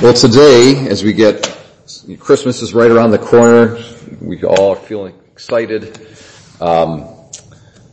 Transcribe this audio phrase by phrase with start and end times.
[0.00, 1.58] Well, today, as we get,
[2.20, 3.82] Christmas is right around the corner.
[4.20, 6.00] We all are feeling excited.
[6.60, 7.08] Um,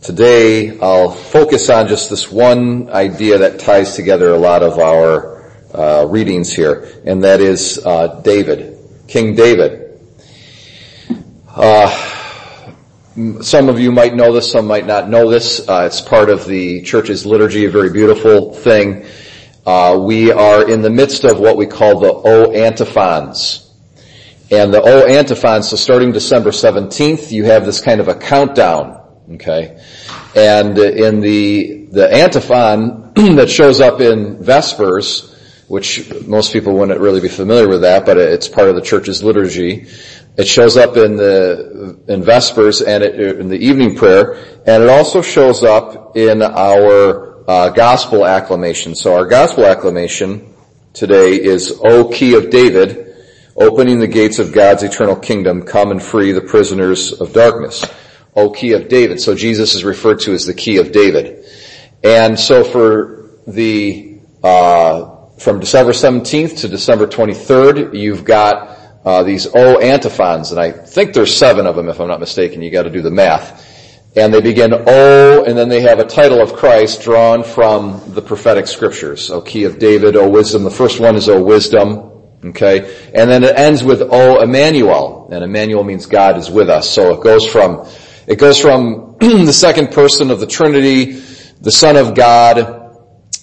[0.00, 5.44] today, I'll focus on just this one idea that ties together a lot of our
[5.72, 10.00] uh, readings here, and that is uh, David, King David.
[11.48, 11.88] Uh,
[13.42, 15.68] some of you might know this, some might not know this.
[15.68, 19.06] Uh, it's part of the church's liturgy, a very beautiful thing.
[19.64, 23.70] Uh, we are in the midst of what we call the O antiphons.
[24.50, 29.00] And the O antiphons, so starting December 17th, you have this kind of a countdown,
[29.34, 29.80] okay?
[30.34, 35.32] And in the, the antiphon that shows up in Vespers,
[35.68, 39.22] which most people wouldn't really be familiar with that, but it's part of the church's
[39.22, 39.86] liturgy.
[40.36, 44.34] It shows up in the, in Vespers and it, in the evening prayer,
[44.66, 48.94] and it also shows up in our uh, gospel acclamation.
[48.94, 50.54] So our gospel acclamation
[50.92, 53.16] today is, O key of David,
[53.56, 57.84] opening the gates of God's eternal kingdom, come and free the prisoners of darkness.
[58.34, 59.20] O key of David.
[59.20, 61.44] So Jesus is referred to as the key of David.
[62.02, 69.46] And so for the, uh, from December 17th to December 23rd, you've got uh, these
[69.54, 72.62] O antiphons, and I think there's seven of them if I'm not mistaken.
[72.62, 73.68] You got to do the math
[74.14, 78.20] and they begin, Oh, and then they have a title of Christ drawn from the
[78.20, 79.30] prophetic scriptures.
[79.30, 80.64] O key of David, O wisdom.
[80.64, 82.10] The first one is O wisdom.
[82.44, 82.94] Okay.
[83.14, 85.28] And then it ends with O Emmanuel.
[85.32, 86.90] And Emmanuel means God is with us.
[86.90, 87.88] So it goes from,
[88.26, 91.12] it goes from the second person of the Trinity,
[91.60, 92.80] the Son of God,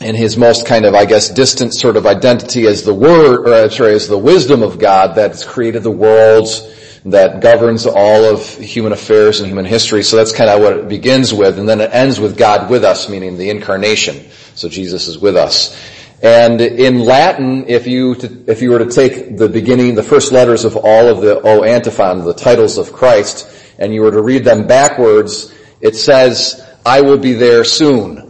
[0.00, 3.70] and his most kind of, I guess, distant sort of identity as the word, or
[3.70, 6.60] sorry, as the wisdom of God that has created the worlds,
[7.06, 10.02] that governs all of human affairs and human history.
[10.02, 11.58] So that's kind of what it begins with.
[11.58, 14.28] And then it ends with God with us, meaning the incarnation.
[14.56, 15.76] So Jesus is with us.
[16.22, 18.16] And in Latin, if you,
[18.48, 21.62] if you were to take the beginning, the first letters of all of the O
[21.62, 27.02] antiphon, the titles of Christ, and you were to read them backwards, it says, I
[27.02, 28.25] will be there soon.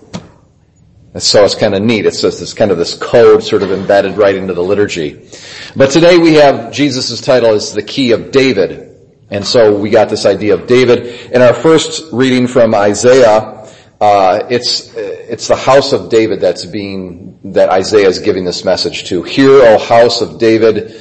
[1.16, 2.04] And so it's kind of neat.
[2.04, 5.30] It's just this kind of this code sort of embedded right into the liturgy.
[5.74, 9.00] But today we have Jesus' title is the key of David.
[9.30, 11.32] And so we got this idea of David.
[11.32, 13.66] In our first reading from Isaiah,
[13.98, 19.04] uh, it's it's the house of David that's being that Isaiah is giving this message
[19.04, 19.22] to.
[19.22, 21.00] Hear, O house of David,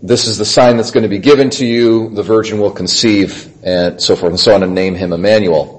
[0.00, 2.10] this is the sign that's going to be given to you.
[2.10, 5.75] The virgin will conceive, and so forth and so on, and name him Emmanuel.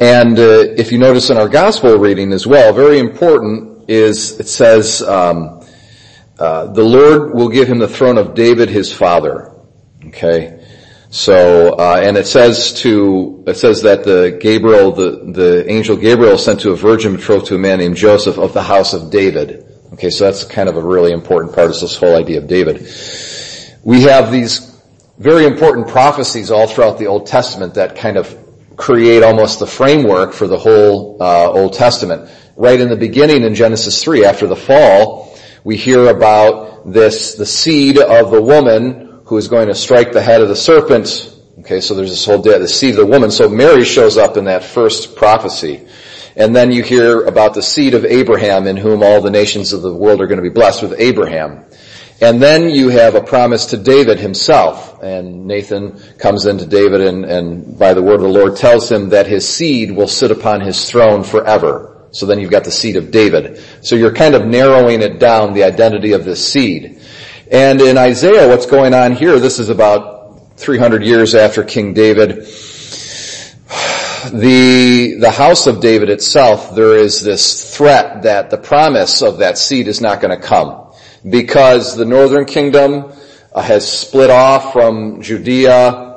[0.00, 4.48] And uh, if you notice in our gospel reading as well, very important is it
[4.48, 5.02] says.
[5.02, 5.60] Um,
[6.40, 9.52] uh, the Lord will give him the throne of David his father.
[10.06, 10.66] Okay.
[11.10, 16.38] So, uh, and it says to, it says that the Gabriel, the, the angel Gabriel
[16.38, 19.66] sent to a virgin betrothed to a man named Joseph of the house of David.
[19.92, 22.88] Okay, so that's kind of a really important part of this whole idea of David.
[23.82, 24.80] We have these
[25.18, 28.34] very important prophecies all throughout the Old Testament that kind of
[28.80, 32.30] create almost the framework for the whole uh, Old Testament.
[32.56, 37.44] Right in the beginning in Genesis 3, after the fall, we hear about this, the
[37.44, 41.30] seed of the woman who is going to strike the head of the serpent.
[41.58, 43.30] Okay, so there's this whole day, the seed of the woman.
[43.30, 45.86] So Mary shows up in that first prophecy.
[46.34, 49.82] And then you hear about the seed of Abraham in whom all the nations of
[49.82, 51.66] the world are going to be blessed with Abraham.
[52.20, 55.02] And then you have a promise to David himself.
[55.02, 59.08] And Nathan comes into David and, and by the word of the Lord tells him
[59.10, 62.08] that his seed will sit upon his throne forever.
[62.12, 63.62] So then you've got the seed of David.
[63.80, 67.00] So you're kind of narrowing it down, the identity of this seed.
[67.50, 72.46] And in Isaiah, what's going on here, this is about 300 years after King David.
[74.32, 79.56] The, the house of David itself, there is this threat that the promise of that
[79.56, 80.89] seed is not going to come.
[81.28, 83.12] Because the northern kingdom
[83.52, 86.10] uh, has split off from Judea,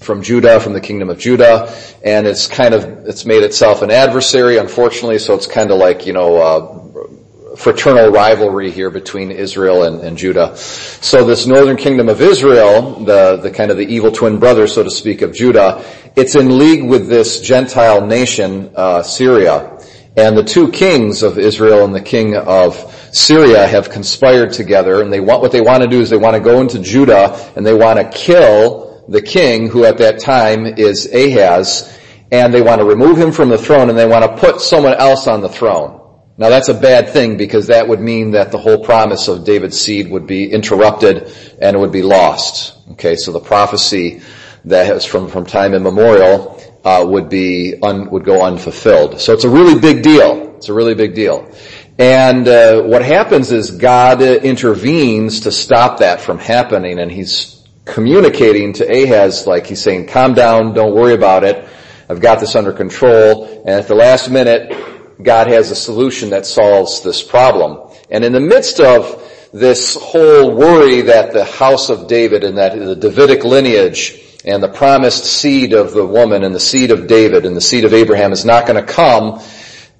[0.00, 3.90] from Judah, from the kingdom of Judah, and it's kind of, it's made itself an
[3.90, 9.82] adversary, unfortunately, so it's kind of like, you know, uh, fraternal rivalry here between Israel
[9.82, 10.56] and, and, Judah.
[10.56, 14.82] So this northern kingdom of Israel, the, the kind of the evil twin brother, so
[14.82, 15.84] to speak, of Judah,
[16.16, 19.78] it's in league with this Gentile nation, uh, Syria.
[20.16, 22.74] And the two kings of Israel and the king of
[23.12, 26.34] Syria have conspired together and they want, what they want to do is they want
[26.34, 30.66] to go into Judah and they want to kill the king, who at that time
[30.66, 31.96] is Ahaz,
[32.30, 34.94] and they want to remove him from the throne and they want to put someone
[34.94, 36.00] else on the throne.
[36.38, 39.80] Now that's a bad thing because that would mean that the whole promise of David's
[39.80, 42.78] seed would be interrupted and it would be lost.
[42.92, 44.22] Okay, so the prophecy
[44.64, 49.20] that has from, from time immemorial uh, would be un, would go unfulfilled.
[49.20, 50.54] So it's a really big deal.
[50.56, 51.50] It's a really big deal.
[51.98, 58.72] And uh, what happens is God intervenes to stop that from happening, and He's communicating
[58.74, 61.68] to Ahaz, like He's saying, "Calm down, don't worry about it.
[62.08, 64.74] I've got this under control." And at the last minute,
[65.22, 67.94] God has a solution that solves this problem.
[68.10, 69.22] And in the midst of
[69.52, 74.68] this whole worry that the house of David and that the Davidic lineage and the
[74.68, 78.32] promised seed of the woman and the seed of David and the seed of Abraham
[78.32, 79.40] is not going to come,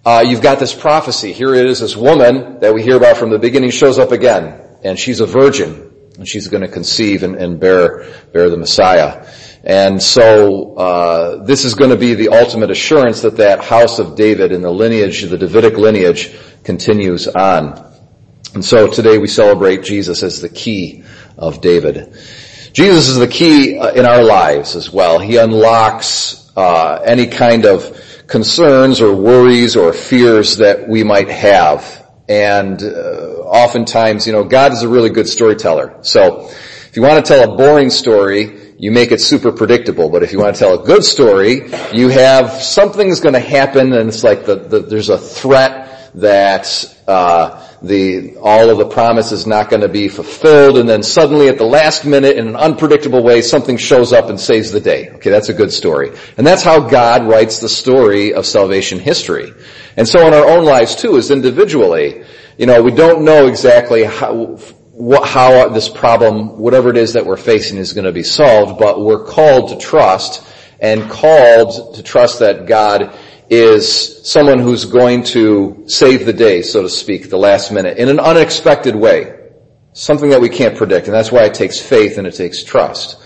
[0.05, 1.33] uh, you've got this prophecy.
[1.33, 4.61] Here it is, this woman that we hear about from the beginning shows up again,
[4.83, 9.27] and she's a virgin, and she's going to conceive and, and bear bear the Messiah.
[9.63, 14.17] And so uh, this is going to be the ultimate assurance that that house of
[14.17, 16.35] David and the lineage, the Davidic lineage,
[16.65, 17.87] continues on.
[18.55, 21.05] And so today we celebrate Jesus as the key
[21.37, 22.17] of David.
[22.73, 25.19] Jesus is the key uh, in our lives as well.
[25.19, 27.97] He unlocks uh, any kind of
[28.27, 32.09] concerns or worries or fears that we might have.
[32.29, 32.87] And uh,
[33.45, 35.99] oftentimes, you know, God is a really good storyteller.
[36.03, 40.09] So if you want to tell a boring story, you make it super predictable.
[40.09, 43.93] But if you want to tell a good story, you have something's going to happen,
[43.93, 49.33] and it's like the, the, there's a threat that uh, the all of the promise
[49.33, 52.57] is not going to be fulfilled, and then suddenly at the last minute, in an
[52.57, 55.11] unpredictable way, something shows up and saves the day.
[55.11, 59.53] Okay, that's a good story, and that's how God writes the story of salvation history.
[59.99, 62.25] And so in our own lives too, as individually,
[62.57, 64.59] you know, we don't know exactly how
[65.01, 68.79] what, how this problem, whatever it is that we're facing, is going to be solved,
[68.79, 70.47] but we're called to trust
[70.79, 73.17] and called to trust that God
[73.49, 78.09] is someone who's going to save the day, so to speak, the last minute, in
[78.11, 79.37] an unexpected way.
[79.93, 83.19] Something that we can't predict, and that's why it takes faith and it takes trust.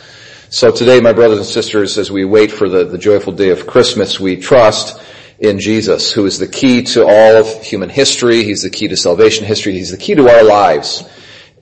[0.50, 3.66] So today, my brothers and sisters, as we wait for the, the joyful day of
[3.66, 5.02] Christmas, we trust
[5.40, 8.44] in Jesus, who is the key to all of human history.
[8.44, 9.72] He's the key to salvation history.
[9.72, 11.04] He's the key to our lives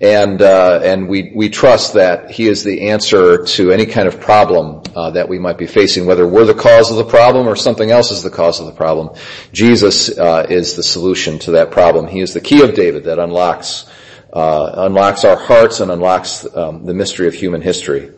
[0.03, 4.21] and uh, and we we trust that He is the answer to any kind of
[4.21, 7.55] problem uh, that we might be facing, whether we're the cause of the problem or
[7.55, 9.17] something else is the cause of the problem.
[9.53, 12.09] Jesus uh, is the solution to that problem.
[12.09, 13.89] He is the key of David that unlocks
[14.33, 18.11] uh, unlocks our hearts and unlocks um, the mystery of human history.